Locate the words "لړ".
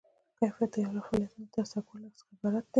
0.95-1.03